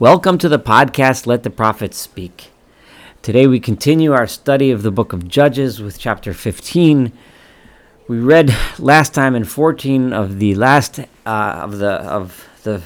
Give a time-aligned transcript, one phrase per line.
[0.00, 2.52] Welcome to the podcast, Let the Prophets Speak.
[3.20, 7.12] Today we continue our study of the book of Judges with chapter 15.
[8.06, 12.80] We read last time in 14 of the last uh, of the of the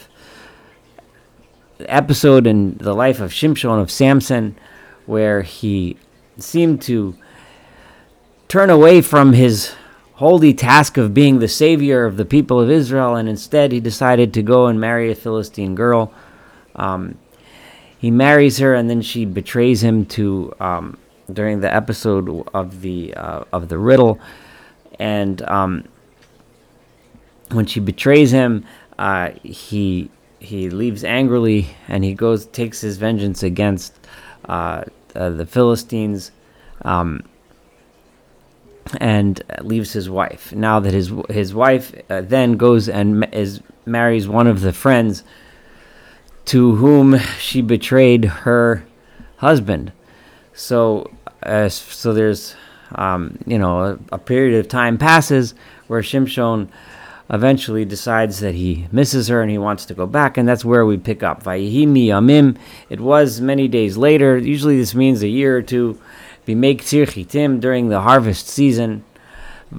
[1.81, 4.57] episode in the life of Shimshon of Samson,
[5.05, 5.99] where he
[6.39, 7.15] seemed to
[8.49, 9.75] turn away from his
[10.15, 14.33] holy task of being the savior of the people of Israel, and instead he decided
[14.33, 16.11] to go and marry a Philistine girl
[16.77, 17.19] um,
[17.99, 20.99] he marries her, and then she betrays him to um,
[21.33, 24.19] during the episode of the uh, of the riddle,
[24.99, 25.85] and um,
[27.51, 28.65] when she betrays him,
[28.99, 33.95] uh, he he leaves angrily, and he goes takes his vengeance against
[34.47, 36.33] uh, uh the Philistines.
[36.83, 37.23] Um,
[39.01, 40.53] and leaves his wife.
[40.53, 45.23] Now that his his wife uh, then goes and is marries one of the friends
[46.47, 48.85] to whom she betrayed her
[49.37, 49.93] husband.
[50.55, 51.11] So,
[51.43, 52.55] uh, so there's,
[52.95, 55.55] um, you know, a, a, period of time passes
[55.87, 56.69] where Shimshon
[57.31, 60.85] eventually decides that he misses her and he wants to go back, and that's where
[60.85, 61.43] we pick up.
[61.43, 62.59] Vayihimi Yamim.
[62.91, 64.37] It was many days later.
[64.37, 65.99] Usually, this means a year or two.
[66.47, 69.05] Bimek Tzir during the harvest season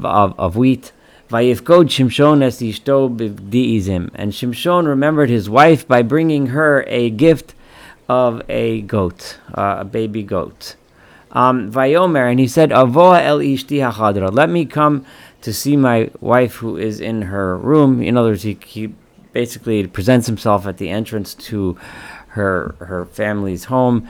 [0.03, 0.91] of, of wheat.
[1.33, 4.11] Vayifkod Shimshon es ishto b'di'izim.
[4.13, 7.55] And Shimshon remembered his wife by bringing her a gift
[8.07, 10.75] of a goat, uh, a baby goat.
[11.31, 14.31] Um, Vayomer, and he said, Avoa el ishti hachadra.
[14.31, 15.07] Let me come
[15.41, 18.03] to see my wife who is in her room.
[18.03, 18.93] In other words, he, he
[19.31, 21.75] basically presents himself at the entrance to
[22.27, 24.07] her her family's home.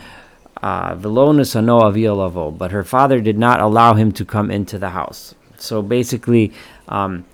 [0.61, 5.35] Uh, but her father did not allow him to come into the house.
[5.57, 6.53] So basically,
[6.87, 7.25] um,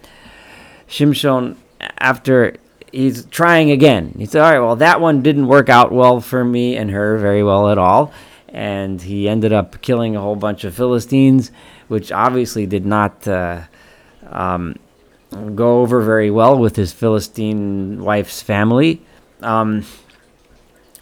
[0.87, 1.55] Shimshon,
[1.97, 2.55] after
[2.91, 6.43] he's trying again, he said, "All right, well, that one didn't work out well for
[6.43, 8.11] me and her very well at all."
[8.47, 11.51] And he ended up killing a whole bunch of Philistines,
[11.87, 13.61] which obviously did not uh,
[14.27, 14.75] um,
[15.55, 19.01] go over very well with his Philistine wife's family.
[19.41, 19.85] Um,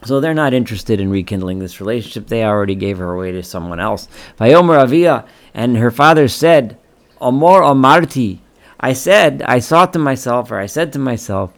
[0.03, 2.27] so they're not interested in rekindling this relationship.
[2.27, 4.07] They already gave her away to someone else.
[4.39, 6.77] Vayomer Avia, and her father said,
[7.21, 8.39] Amor Amarti.
[8.79, 11.51] I said, I thought to myself, or I said to myself,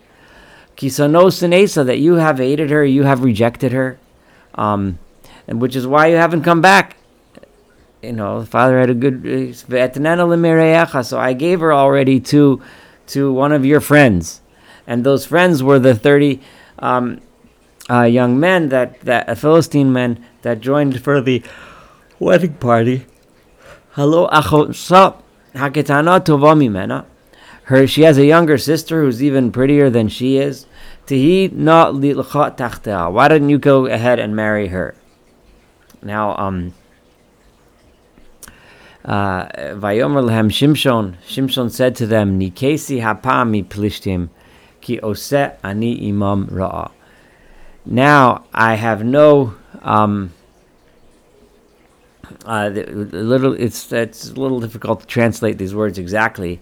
[0.78, 4.00] Kisano Sinesa, that you have hated her, you have rejected her,
[4.56, 4.98] um,
[5.48, 6.96] and which is why you haven't come back.
[8.02, 9.54] You know, the father had a good.
[9.54, 12.62] So I gave her already to,
[13.08, 14.40] to one of your friends,
[14.88, 16.40] and those friends were the thirty
[16.80, 17.20] um,
[17.90, 21.44] uh, young men that that uh, Philistine men that joined for the
[22.20, 23.06] wedding party.
[23.92, 24.70] Hello, achot
[25.54, 27.06] Haketana tova mimena.
[27.64, 30.66] Her, she has a younger sister who's even prettier than she is.
[31.06, 33.12] Tihi na lilchat tachtea.
[33.12, 34.96] Why didn't you go ahead and marry her?
[36.02, 36.74] Now, um,
[39.06, 39.46] uh,
[39.76, 41.16] Vayomer lehem Shimshon.
[41.28, 44.30] Shimshon said to them, Nikesi hapami plishtim,
[44.82, 45.34] ki ose
[45.64, 46.92] ani imam ra'a.
[47.86, 50.34] Now I have no um,
[52.46, 56.60] uh, little it's it's a little difficult to translate these words exactly.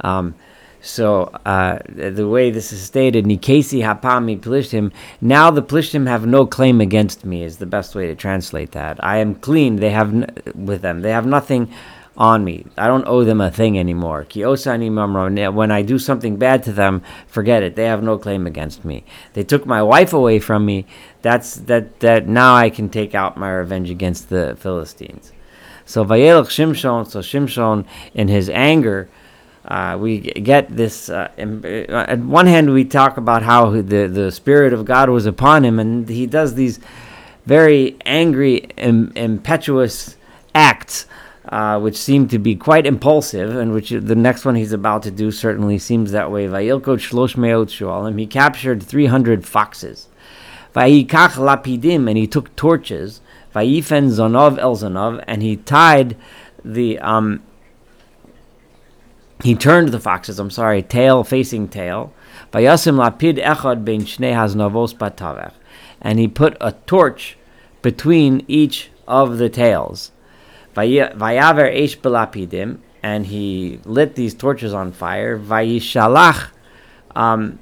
[0.00, 0.34] Um,
[0.80, 4.92] so uh, the way this is stated, Nikesi hapami plishtim.
[5.20, 9.02] Now the plishtim have no claim against me is the best way to translate that.
[9.04, 9.76] I am clean.
[9.76, 11.00] They have n- with them.
[11.00, 11.72] They have nothing
[12.18, 12.66] on me.
[12.76, 14.26] I don't owe them a thing anymore.
[14.34, 17.76] When I do something bad to them, forget it.
[17.76, 19.04] They have no claim against me.
[19.32, 20.84] They took my wife away from me.
[21.22, 22.00] That's that.
[22.00, 25.32] That now I can take out my revenge against the Philistines.
[25.86, 27.08] So Vayelach Shimshon.
[27.08, 29.08] So Shimshon, in his anger.
[29.64, 31.10] Uh, we get this.
[31.10, 35.26] Uh, uh, at one hand, we talk about how the, the Spirit of God was
[35.26, 36.80] upon him, and he does these
[37.44, 40.16] very angry, Im- impetuous
[40.54, 41.06] acts
[41.48, 45.10] uh, which seem to be quite impulsive, and which the next one he's about to
[45.10, 46.46] do certainly seems that way.
[46.46, 48.18] Vayilkot shlosh meot shualim.
[48.18, 50.08] He captured 300 foxes.
[50.74, 53.20] Vayikach lapidim, and he took torches.
[53.54, 56.16] Vayifen zonov el zonov, and he tied
[56.62, 57.42] the um,
[59.42, 60.38] he turned the foxes.
[60.38, 62.12] I'm sorry, tail facing tail.
[62.52, 65.54] Vayasim lapid echad ben shnei haznavos batavech,
[66.02, 67.38] and he put a torch
[67.80, 70.12] between each of the tails.
[70.74, 75.38] Vayaver belapidim, and he lit these torches on fire.
[75.38, 76.50] Vayishalach
[77.14, 77.58] um,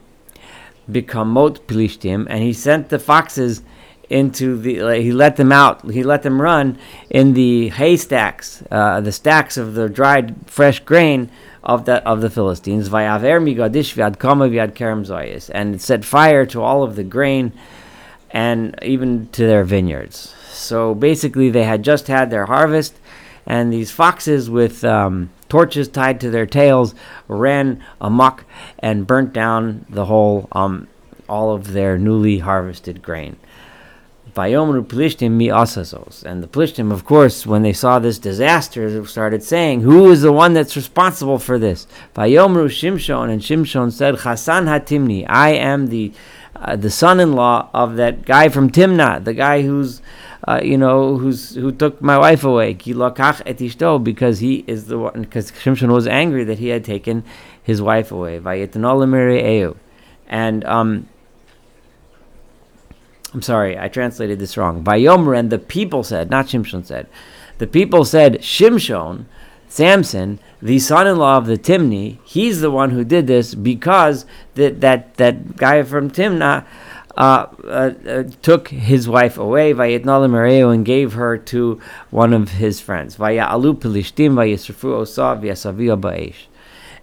[0.88, 3.62] and he sent the foxes
[4.08, 5.00] into the.
[5.00, 5.90] He let them out.
[5.90, 6.78] He let them run
[7.10, 11.30] in the haystacks, uh, the stacks of the dried fresh grain
[11.64, 12.88] of the of the Philistines.
[15.50, 17.52] And it set fire to all of the grain
[18.30, 20.34] and even to their vineyards.
[20.50, 22.96] So basically, they had just had their harvest,
[23.46, 26.94] and these foxes with um, torches tied to their tails
[27.28, 28.44] ran amok
[28.78, 30.88] and burnt down the whole, um,
[31.28, 33.36] all of their newly harvested grain.
[34.36, 36.22] Vayomru Plishtim mi asazos.
[36.22, 40.32] And the Plishtim, of course, when they saw this disaster, started saying, Who is the
[40.32, 41.86] one that's responsible for this?
[42.14, 46.12] Vayomru Shimshon, and Shimshon said, Hasan Hatimni, I am the
[46.60, 50.00] uh, the son-in-law of that guy from Timnah, the guy who's
[50.46, 55.22] uh, you know, who's who took my wife away, because he is the one.
[55.22, 57.24] Because Shimshon was angry that he had taken
[57.62, 58.38] his wife away.
[60.28, 61.08] And um,
[63.34, 64.86] I'm sorry, I translated this wrong.
[64.86, 67.08] And the people said, not Shimshon said,
[67.58, 69.24] the people said Shimshon,
[69.68, 75.14] Samson, the son-in-law of the Timni, he's the one who did this because that that
[75.14, 76.64] that guy from Timnah
[77.16, 77.68] uh, uh,
[78.06, 81.80] uh, took his wife away, Vayetnalim and gave her to
[82.10, 83.16] one of his friends.
[83.16, 86.46] Vaya'alu Pilishtim Vayisrafu Osav Yasavia Ba'esh.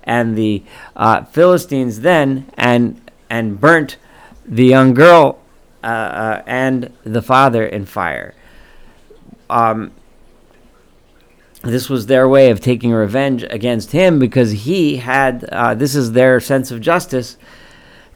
[0.03, 0.63] And the
[0.95, 2.99] uh, Philistines then and
[3.29, 3.97] and burnt
[4.45, 5.39] the young girl
[5.83, 8.35] uh, uh, and the father in fire.
[9.49, 9.91] Um,
[11.63, 15.41] this was their way of taking revenge against him because he had
[15.77, 17.37] this is their sense of justice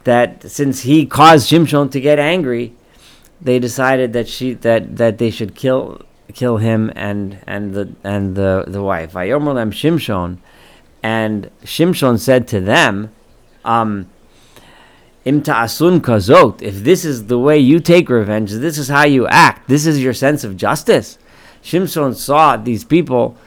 [0.04, 2.74] that since he caused Shimshon to get angry,
[3.42, 6.02] they decided that she that that they should kill
[6.34, 9.14] kill him and and the and the the wife.
[9.14, 10.38] Vayomer them Shimshon,
[11.04, 13.12] and Shimshon said to them,
[13.64, 14.10] um,
[15.26, 16.62] Im kazot.
[16.62, 19.68] If this is the way you take revenge, this is how you act.
[19.68, 21.18] This is your sense of justice.
[21.64, 23.38] Shimshon saw these people.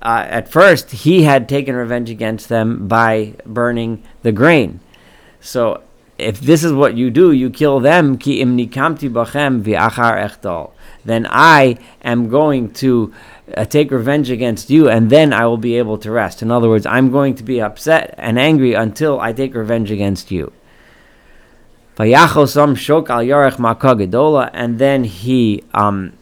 [0.00, 4.80] Uh, at first, he had taken revenge against them by burning the grain.
[5.40, 5.82] So
[6.18, 10.70] if this is what you do, you kill them, ki echdal.
[11.04, 13.12] Then I am going to
[13.56, 16.42] uh, take revenge against you, and then I will be able to rest.
[16.42, 20.30] In other words, I'm going to be upset and angry until I take revenge against
[20.30, 20.52] you.
[24.54, 26.12] and then he um,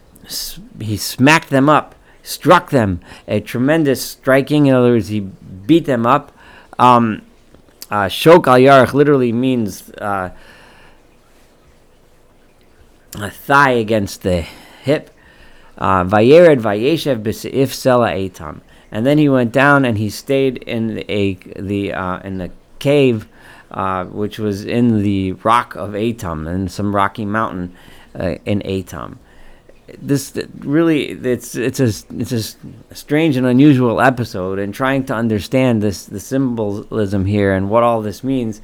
[0.80, 4.66] he smacked them up, struck them a tremendous striking.
[4.66, 6.32] In other words, he beat them up.
[6.78, 7.22] Um,
[7.90, 10.30] uh, Shok al Yarech literally means uh,
[13.14, 15.10] a thigh against the hip.
[15.76, 18.60] Uh, Vayered Vayeshev b'seif sela etam.
[18.92, 22.50] And then he went down and he stayed in a the uh, in the
[22.80, 23.28] cave,
[23.70, 27.72] uh, which was in the rock of Etam, in some rocky mountain
[28.18, 29.18] uh, in Etam
[30.00, 35.82] this really it's it's a it's a strange and unusual episode and trying to understand
[35.82, 38.60] this the symbolism here and what all this means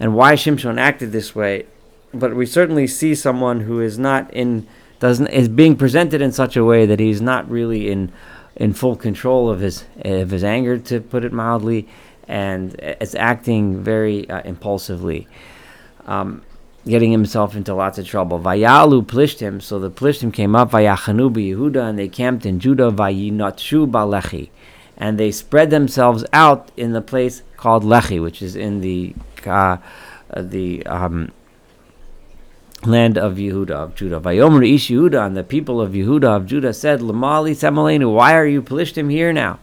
[0.00, 1.66] and why Shimshon acted this way.
[2.14, 4.66] But we certainly see someone who is not in
[4.98, 8.12] doesn't is being presented in such a way that he's not really in
[8.56, 11.88] in full control of his of his anger to put it mildly
[12.26, 15.26] and is acting very uh, impulsively.
[16.06, 16.42] Um,
[16.88, 18.40] getting himself into lots of trouble.
[18.40, 23.90] Vayalu Plishtim, so the Plishtim came up, Vayachanu Yehuda, and they camped in Judah, Vayinatshu
[23.90, 24.50] Balechi.
[24.96, 29.14] And they spread themselves out in the place called Lechi, which is in the
[29.46, 29.76] uh,
[30.36, 31.30] the um,
[32.84, 34.20] land of Yehuda, of Judah.
[34.20, 38.46] Vayomer Ish Yehuda, and the people of Yehuda, of Judah said, Lamali Semalenu, why are
[38.46, 39.58] you Plishtim here now?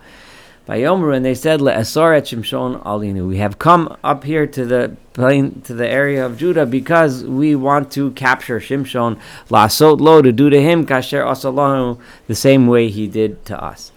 [0.68, 3.28] Vayomer, and they said, Le'esoret Shimshon Alinu.
[3.28, 7.56] We have come up here to the plain, to the area of Judah because we
[7.56, 9.20] want to capture Shimshon,
[9.50, 13.92] Lasot Lo, to do to him Kasher Asalahu, the same way he did to us.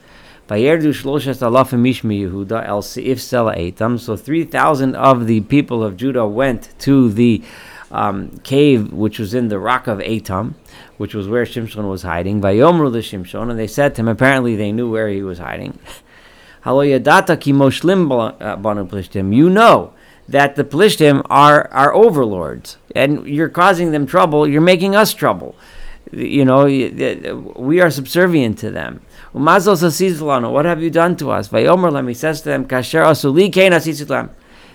[0.48, 3.98] Vayerdu Shloshes Alafim Mishmi Yehuda El Seif Sela.
[3.98, 7.42] So 3,000 of the people of Judah went to the
[7.90, 10.52] um, cave which was in the rock of Etam,
[10.98, 12.42] which was where Shimshon was hiding.
[12.42, 15.78] Vayomru the Shimshon, and they said to him, apparently they knew where he was hiding.
[16.64, 16.98] Uh, you
[19.50, 19.92] know
[20.28, 24.46] that the Plishtim are our overlords, and you're causing them trouble.
[24.46, 25.56] You're making us trouble.
[26.12, 26.66] You know,
[27.56, 29.00] we are subservient to them.
[29.32, 31.48] What have you done to us?
[31.48, 32.48] Says to
[34.04, 34.30] them,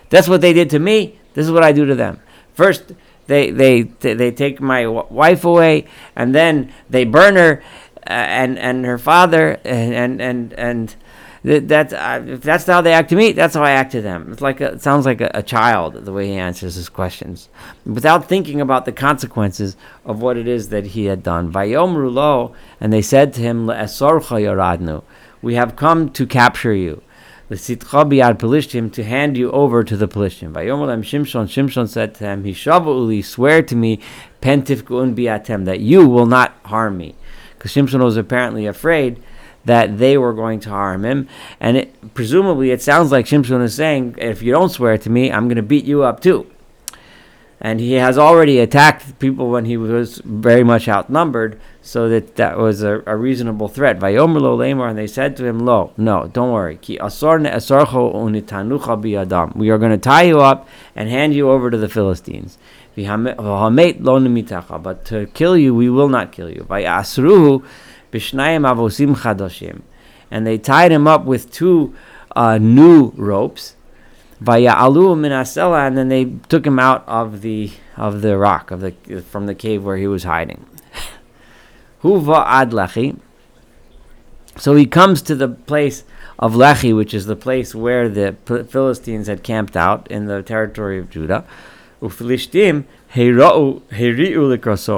[0.10, 1.20] That's what they did to me.
[1.34, 2.20] This is what I do to them.
[2.54, 2.94] First,
[3.28, 5.86] they they they take my wife away,
[6.16, 7.64] and then they burn her,
[8.06, 10.96] uh, and and her father, and and, and
[11.44, 14.02] that, that's uh, if that's how they act to me, that's how I act to
[14.02, 14.32] them.
[14.32, 17.50] It's like a, it sounds like a, a, child the way he answers his questions,
[17.86, 21.52] without thinking about the consequences of what it is that he had done.
[21.52, 23.68] Vayomru lo, and they said to him,
[25.42, 27.02] we have come to capture you."
[27.50, 30.54] To hand you over to the Pelishtim.
[30.54, 31.46] Vayomer Shimshon.
[31.46, 34.00] Shimshon said to him, Hishavu uli, swear to me,
[34.42, 37.16] pentifkun biatem, that you will not harm me.
[37.56, 39.22] Because Shimshon was apparently afraid
[39.66, 41.28] that they were going to harm him.
[41.60, 45.32] And it, presumably, it sounds like Shimshon is saying, if you don't swear to me,
[45.32, 46.48] I'm going to beat you up too.
[47.62, 52.58] And he has already attacked people when he was very much outnumbered, so that that
[52.58, 54.02] was a, a reasonable threat.
[54.02, 56.76] Lo lemor, and they said to him, Lo, no, don't worry.
[56.76, 61.88] Ki unitanucha We are going to tie you up and hand you over to the
[61.88, 62.58] Philistines.
[62.96, 63.38] But
[65.06, 66.66] to kill you, we will not kill you.
[66.70, 67.64] Vayasruhu
[68.14, 69.82] b'shnayim avosim chadoshim,
[70.32, 71.94] and they tied him up with two
[72.36, 73.76] uh, new ropes.
[74.42, 78.92] Vaya'alu minasela, and then they took him out of the of the rock of the
[79.30, 80.66] from the cave where he was hiding.
[82.04, 83.20] Huva ad lechi.
[84.58, 86.04] So he comes to the place
[86.38, 88.36] of Lechi, which is the place where the
[88.70, 91.46] Philistines had camped out in the territory of Judah.
[92.02, 92.84] Ufilishtim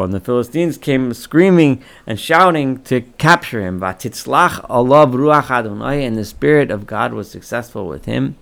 [0.04, 3.84] and the Philistines came screaming and shouting to capture him.
[3.84, 4.00] And
[6.18, 8.38] the Spirit of God was successful with him.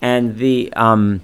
[0.00, 1.20] And the um,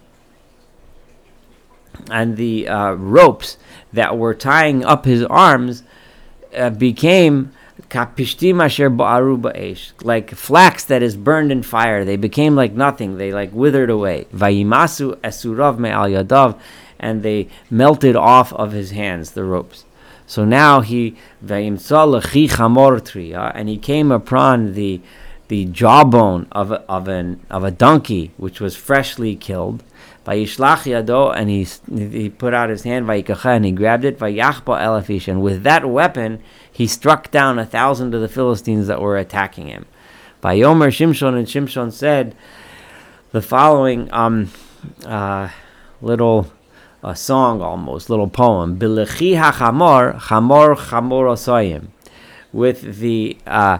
[2.11, 3.57] and the uh, ropes
[3.95, 5.83] that were tying up his arms
[6.54, 7.52] uh, became
[7.90, 9.92] Kapishtim asher ba'aru ba'esh.
[10.04, 12.04] Like flax that is burned in fire.
[12.04, 13.18] They became like nothing.
[13.18, 14.26] They like withered away.
[14.35, 16.59] Vayimasu esurav me'al yadav.
[16.99, 19.85] And they melted off of his hands, the ropes.
[20.26, 21.95] So now he vayimsa
[23.54, 25.00] and he came upon the
[25.49, 29.83] the jawbone of a, of an of a donkey which was freshly killed.
[30.26, 30.38] And
[31.49, 36.87] he he put out his hand, and he grabbed it, and with that weapon he
[36.87, 39.87] struck down a thousand of the Philistines that were attacking him.
[40.40, 42.37] By Yomer Shimshon and Shimshon said
[43.33, 44.50] the following um,
[45.05, 45.49] uh,
[46.02, 46.52] little
[47.14, 48.78] song almost, little poem.
[48.78, 51.88] Bilechi hachamor, chamor chamor osayim.
[52.52, 53.78] With the uh,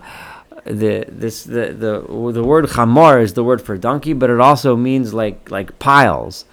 [0.69, 4.77] the this the, the the word chamor is the word for donkey, but it also
[4.77, 6.45] means like like piles.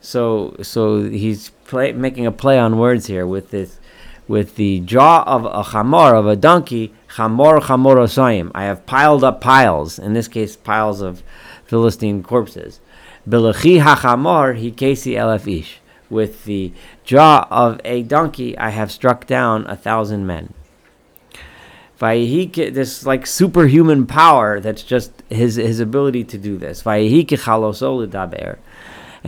[0.00, 3.78] So so he's play, making a play on words here with this
[4.26, 8.50] with the jaw of a chamor, of a donkey, chamor chamorosayim.
[8.54, 11.22] I have piled up piles, in this case, piles of
[11.66, 12.80] Philistine corpses.
[13.28, 15.76] Bilachi hachamor hikesi elef.
[16.10, 20.54] With the jaw of a donkey, I have struck down a thousand men.
[22.04, 26.86] This like superhuman power that's just his his ability to do this.
[26.86, 27.00] And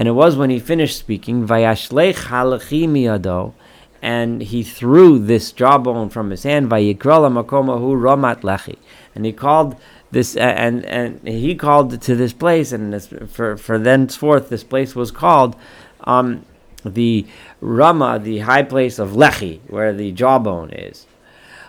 [0.09, 3.55] it was when he finished speaking, Vayashlech halachi
[4.03, 6.71] and he threw this jawbone from his hand.
[6.71, 8.77] Vayikrola makomahu ramat lechi,
[9.15, 9.77] and he called
[10.11, 14.63] this, uh, and and he called to this place, and this, for for thenceforth this
[14.63, 15.57] place was called
[16.05, 16.45] um,
[16.85, 17.27] the
[17.61, 21.07] Rama, the high place of Lechi, where the jawbone is.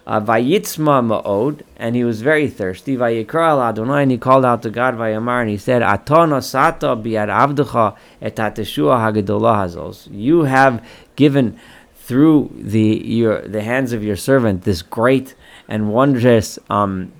[0.07, 2.95] Vayitzma ma'od, and he was very thirsty.
[2.95, 6.95] Vayikra al Adonai, and he called out to God, Vayamar, and he said, Aton osata
[6.95, 10.07] biad avdecha et hazos.
[10.09, 10.85] You have
[11.15, 11.59] given
[11.95, 15.35] through the your the hands of your servant this great
[15.67, 17.11] and wondrous um,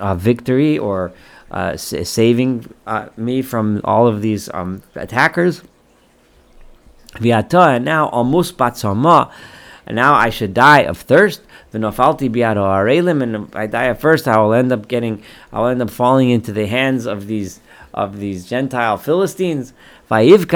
[0.00, 1.12] uh, victory or
[1.52, 5.62] uh, saving uh, me from all of these um, attackers.
[7.14, 9.30] And now almost batzama,
[9.88, 11.40] and now I should die of thirst.
[11.70, 15.22] The nafalti biado arelim, and if I die of thirst, I will end up getting,
[15.50, 17.60] I will end up falling into the hands of these
[17.94, 19.72] of these Gentile Philistines.
[20.10, 20.46] And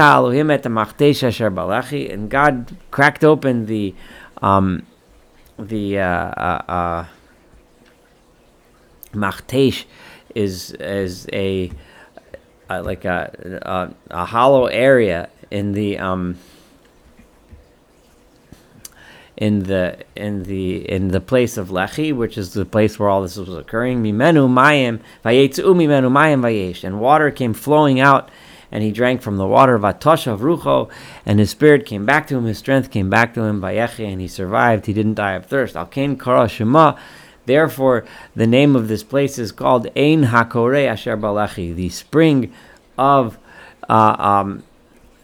[2.30, 3.94] God cracked open the
[4.42, 4.86] um,
[5.58, 7.06] the uh, uh, uh,
[10.34, 11.72] is is a
[12.68, 16.36] uh, like a, a, a hollow area in the um,
[19.36, 23.22] in the in the in the place of Lechi, which is the place where all
[23.22, 24.02] this was occurring.
[24.02, 28.30] Mimenu mayim vayetzu mimenu mayim vayesh, and water came flowing out,
[28.70, 29.74] and he drank from the water.
[29.74, 30.90] Of rucho,
[31.24, 33.60] and his spirit came back to him, his strength came back to him.
[33.60, 34.86] Vayechi, and he survived.
[34.86, 35.74] He didn't die of thirst.
[35.74, 36.96] Alkain kara shema.
[37.44, 38.04] Therefore,
[38.36, 42.52] the name of this place is called Ein Hakore Asher Balachi, the spring
[42.96, 43.36] of
[43.88, 44.62] uh, um,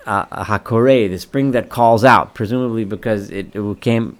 [0.09, 4.19] uh, hakore, the spring that calls out, presumably because it, it came,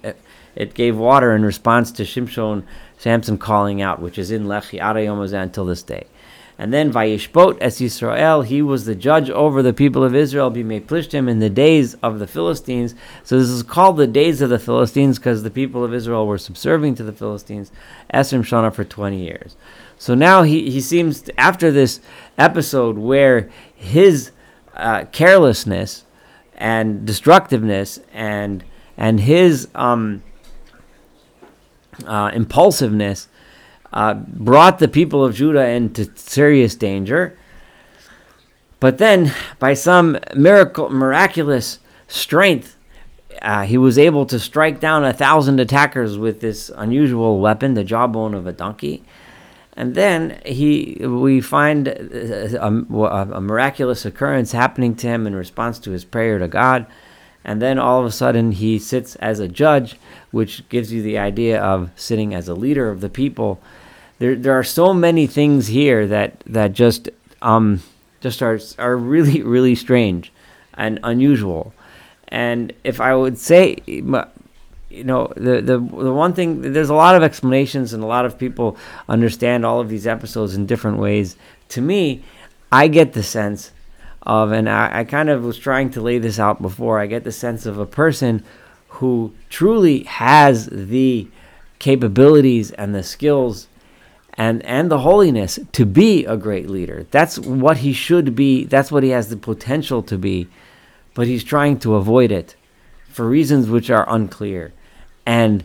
[0.55, 2.63] it gave water in response to Shimshon
[2.97, 6.05] Samson calling out, which is in Lechi Arayomazah until this day.
[6.59, 10.81] And then Vayishbot es Yisrael, he was the judge over the people of Israel, Bimei
[10.81, 12.93] Plishtim, in the days of the Philistines.
[13.23, 16.37] So this is called the days of the Philistines because the people of Israel were
[16.37, 17.71] subserving to the Philistines,
[18.13, 19.55] Esrim Shana, for 20 years.
[19.97, 22.01] So now he, he seems, to, after this
[22.37, 24.31] episode where his
[24.79, 26.05] uh, carelessness
[26.55, 28.63] and destructiveness and
[28.97, 30.21] and his um,
[32.05, 33.27] uh, impulsiveness
[33.93, 37.37] uh, brought the people of Judah into serious danger.
[38.79, 42.77] But then, by some miracle, miraculous strength,
[43.41, 47.83] uh, he was able to strike down a thousand attackers with this unusual weapon, the
[47.83, 49.03] jawbone of a donkey.
[49.79, 55.79] And then he, we find a, a, a, miraculous occurrence happening to him in response
[55.79, 56.85] to his prayer to God.
[57.45, 59.95] And then all of a sudden he sits as a judge,
[60.31, 63.61] which gives you the idea of sitting as a leader of the people.
[64.17, 67.07] There, there are so many things here that that just
[67.41, 67.81] um,
[68.19, 70.33] just are are really really strange
[70.73, 71.73] and unusual.
[72.27, 73.77] And if I would say,
[74.89, 78.25] you know, the, the the one thing there's a lot of explanations and a lot
[78.25, 78.77] of people
[79.07, 81.35] understand all of these episodes in different ways.
[81.69, 82.23] To me,
[82.71, 83.71] I get the sense
[84.23, 86.99] of, and I, I kind of was trying to lay this out before.
[86.99, 88.43] I get the sense of a person
[88.87, 91.27] who truly has the
[91.77, 93.67] capabilities and the skills
[94.33, 97.05] and and the holiness to be a great leader.
[97.11, 98.65] That's what he should be.
[98.65, 100.47] That's what he has the potential to be
[101.19, 102.55] but he's trying to avoid it
[103.09, 104.71] for reasons which are unclear.
[105.29, 105.63] And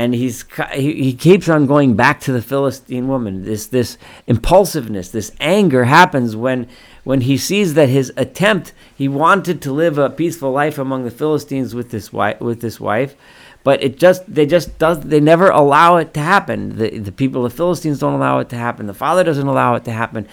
[0.00, 3.44] and he's he, keeps on going back to the Philistine woman.
[3.44, 6.68] This this impulsiveness, this anger happens when
[7.04, 11.10] when he sees that his attempt he wanted to live a peaceful life among the
[11.10, 13.14] Philistines with this wife with this wife,
[13.62, 16.78] but it just they just does they never allow it to happen.
[16.78, 18.86] The the people of the Philistines don't allow it to happen.
[18.86, 20.26] The father doesn't allow it to happen.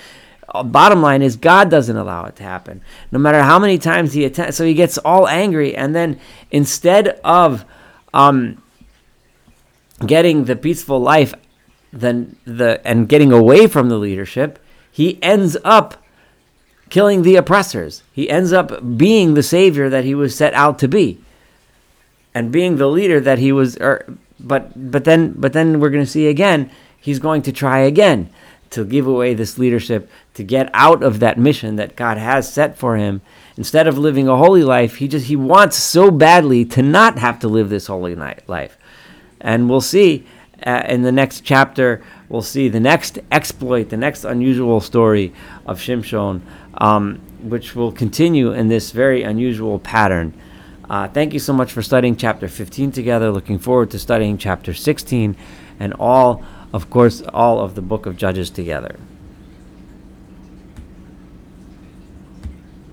[0.47, 2.81] Uh, bottom line is God doesn't allow it to happen.
[3.11, 7.19] No matter how many times he attempts, so he gets all angry, and then instead
[7.25, 7.65] of
[8.13, 8.63] um,
[10.05, 11.33] getting the peaceful life,
[11.91, 14.59] then the and getting away from the leadership,
[14.91, 16.03] he ends up
[16.89, 18.03] killing the oppressors.
[18.11, 21.19] He ends up being the savior that he was set out to be,
[22.33, 23.77] and being the leader that he was.
[23.79, 24.05] Er,
[24.39, 26.69] but but then but then we're going to see again.
[26.99, 28.29] He's going to try again
[28.71, 32.77] to give away this leadership, to get out of that mission that God has set
[32.77, 33.21] for him.
[33.55, 37.39] Instead of living a holy life, he just he wants so badly to not have
[37.39, 38.77] to live this holy night life.
[39.41, 40.25] And we'll see
[40.65, 45.33] uh, in the next chapter, we'll see the next exploit, the next unusual story
[45.65, 46.41] of Shimshon,
[46.75, 50.33] um, which will continue in this very unusual pattern.
[50.89, 53.29] Uh, thank you so much for studying chapter 15 together.
[53.29, 55.35] Looking forward to studying chapter 16
[55.79, 58.95] and all of course, all of the book of Judges together.